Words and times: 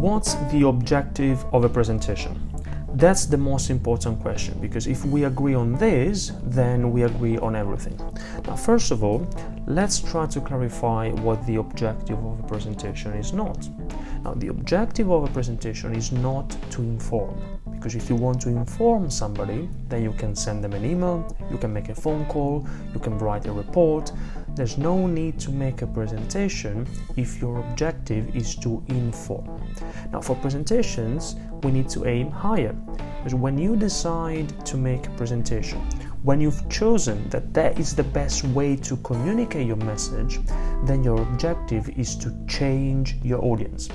What's 0.00 0.32
the 0.50 0.66
objective 0.66 1.44
of 1.52 1.64
a 1.64 1.68
presentation? 1.68 2.34
That's 2.94 3.26
the 3.26 3.36
most 3.36 3.68
important 3.68 4.18
question 4.22 4.58
because 4.58 4.86
if 4.86 5.04
we 5.04 5.24
agree 5.24 5.52
on 5.52 5.74
this, 5.74 6.32
then 6.42 6.90
we 6.90 7.02
agree 7.02 7.36
on 7.36 7.54
everything. 7.54 8.00
Now, 8.46 8.56
first 8.56 8.92
of 8.92 9.04
all, 9.04 9.28
let's 9.66 10.00
try 10.00 10.24
to 10.24 10.40
clarify 10.40 11.10
what 11.10 11.46
the 11.46 11.56
objective 11.56 12.16
of 12.16 12.40
a 12.40 12.42
presentation 12.44 13.12
is 13.12 13.34
not. 13.34 13.68
Now, 14.24 14.32
the 14.32 14.48
objective 14.48 15.10
of 15.10 15.24
a 15.24 15.32
presentation 15.34 15.94
is 15.94 16.12
not 16.12 16.48
to 16.70 16.80
inform 16.80 17.38
because 17.80 17.94
if 17.94 18.10
you 18.10 18.14
want 18.14 18.38
to 18.38 18.50
inform 18.50 19.10
somebody, 19.10 19.66
then 19.88 20.02
you 20.02 20.12
can 20.12 20.36
send 20.36 20.62
them 20.62 20.74
an 20.74 20.84
email, 20.84 21.34
you 21.50 21.56
can 21.56 21.72
make 21.72 21.88
a 21.88 21.94
phone 21.94 22.26
call, 22.26 22.68
you 22.92 23.00
can 23.00 23.16
write 23.16 23.46
a 23.46 23.52
report. 23.52 24.12
There's 24.54 24.76
no 24.76 25.06
need 25.06 25.40
to 25.40 25.50
make 25.50 25.80
a 25.80 25.86
presentation 25.86 26.86
if 27.16 27.40
your 27.40 27.58
objective 27.60 28.36
is 28.36 28.54
to 28.56 28.84
inform. 28.88 29.62
Now, 30.12 30.20
for 30.20 30.36
presentations, 30.36 31.36
we 31.62 31.70
need 31.70 31.88
to 31.90 32.04
aim 32.04 32.30
higher. 32.30 32.74
Because 33.16 33.34
when 33.34 33.56
you 33.56 33.76
decide 33.76 34.66
to 34.66 34.76
make 34.76 35.06
a 35.06 35.10
presentation, 35.12 35.80
when 36.22 36.38
you've 36.38 36.68
chosen 36.68 37.30
that 37.30 37.54
that 37.54 37.80
is 37.80 37.94
the 37.96 38.04
best 38.04 38.44
way 38.44 38.76
to 38.76 38.98
communicate 38.98 39.66
your 39.66 39.76
message, 39.76 40.38
then 40.84 41.02
your 41.02 41.22
objective 41.22 41.88
is 41.98 42.14
to 42.16 42.30
change 42.46 43.16
your 43.22 43.42
audience. 43.42 43.88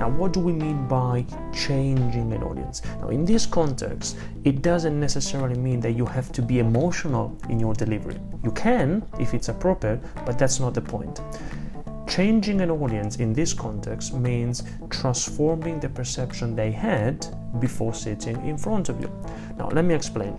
Now, 0.00 0.10
what 0.10 0.32
do 0.32 0.40
we 0.40 0.52
mean 0.52 0.86
by 0.88 1.24
changing 1.52 2.32
an 2.32 2.42
audience? 2.42 2.82
Now, 3.00 3.08
in 3.08 3.24
this 3.24 3.46
context, 3.46 4.16
it 4.44 4.60
doesn't 4.60 4.98
necessarily 4.98 5.56
mean 5.56 5.80
that 5.80 5.92
you 5.92 6.04
have 6.06 6.32
to 6.32 6.42
be 6.42 6.58
emotional 6.58 7.36
in 7.48 7.60
your 7.60 7.74
delivery. 7.74 8.16
You 8.42 8.50
can 8.52 9.06
if 9.18 9.34
it's 9.34 9.48
appropriate, 9.48 10.00
but 10.26 10.38
that's 10.38 10.60
not 10.60 10.74
the 10.74 10.80
point. 10.80 11.20
Changing 12.08 12.60
an 12.60 12.70
audience 12.70 13.16
in 13.16 13.32
this 13.32 13.54
context 13.54 14.14
means 14.14 14.62
transforming 14.90 15.80
the 15.80 15.88
perception 15.88 16.54
they 16.54 16.70
had 16.70 17.26
before 17.58 17.94
sitting 17.94 18.36
in 18.46 18.58
front 18.58 18.88
of 18.88 19.00
you. 19.00 19.10
Now, 19.56 19.68
let 19.68 19.84
me 19.84 19.94
explain. 19.94 20.36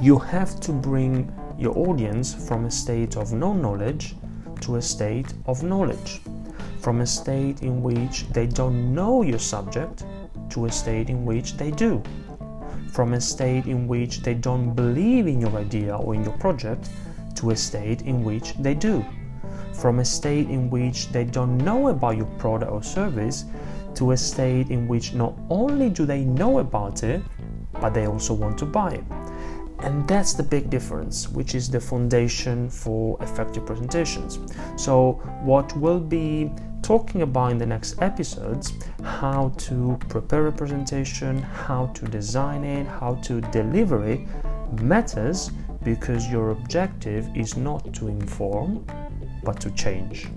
You 0.00 0.18
have 0.18 0.60
to 0.60 0.72
bring 0.72 1.32
your 1.58 1.76
audience 1.78 2.34
from 2.34 2.66
a 2.66 2.70
state 2.70 3.16
of 3.16 3.32
no 3.32 3.54
knowledge 3.54 4.14
to 4.60 4.76
a 4.76 4.82
state 4.82 5.32
of 5.46 5.62
knowledge, 5.62 6.20
from 6.86 7.00
a 7.00 7.06
state 7.06 7.64
in 7.64 7.82
which 7.82 8.28
they 8.28 8.46
don't 8.46 8.94
know 8.94 9.22
your 9.22 9.40
subject 9.40 10.04
to 10.48 10.66
a 10.66 10.70
state 10.70 11.10
in 11.10 11.24
which 11.24 11.56
they 11.56 11.72
do, 11.72 12.00
from 12.92 13.14
a 13.14 13.20
state 13.20 13.66
in 13.66 13.88
which 13.88 14.22
they 14.22 14.34
don't 14.34 14.72
believe 14.72 15.26
in 15.26 15.40
your 15.40 15.56
idea 15.56 15.96
or 15.96 16.14
in 16.14 16.22
your 16.22 16.38
project 16.38 16.90
to 17.34 17.50
a 17.50 17.56
state 17.56 18.02
in 18.02 18.22
which 18.22 18.54
they 18.58 18.72
do 18.72 19.04
from 19.72 19.98
a 19.98 20.04
state 20.04 20.48
in 20.48 20.70
which 20.70 21.08
they 21.08 21.24
don't 21.24 21.58
know 21.58 21.88
about 21.88 22.16
your 22.16 22.30
product 22.38 22.70
or 22.70 22.84
service 22.84 23.46
to 23.96 24.12
a 24.12 24.16
state 24.16 24.70
in 24.70 24.86
which 24.86 25.12
not 25.12 25.34
only 25.50 25.90
do 25.90 26.06
they 26.06 26.24
know 26.24 26.60
about 26.60 27.02
it, 27.02 27.20
but 27.80 27.94
they 27.94 28.06
also 28.06 28.32
want 28.32 28.56
to 28.56 28.64
buy 28.64 28.92
it. 28.92 29.04
And 29.80 30.08
that's 30.08 30.32
the 30.32 30.42
big 30.42 30.70
difference, 30.70 31.28
which 31.28 31.54
is 31.54 31.68
the 31.68 31.80
foundation 31.80 32.70
for 32.70 33.18
effective 33.20 33.66
presentations. 33.66 34.38
So, 34.76 35.14
what 35.42 35.76
we'll 35.76 36.00
be 36.00 36.50
talking 36.86 37.22
about 37.22 37.50
in 37.50 37.58
the 37.58 37.66
next 37.66 38.00
episodes 38.00 38.72
how 39.02 39.52
to 39.56 39.98
prepare 40.08 40.46
a 40.46 40.52
presentation, 40.52 41.42
how 41.42 41.86
to 41.86 42.04
design 42.04 42.62
it, 42.62 42.86
how 42.86 43.16
to 43.16 43.40
deliver 43.50 44.08
it 44.08 44.20
matters 44.80 45.50
because 45.82 46.30
your 46.30 46.50
objective 46.50 47.28
is 47.34 47.56
not 47.56 47.92
to 47.92 48.06
inform 48.06 48.86
but 49.42 49.60
to 49.60 49.68
change. 49.72 50.28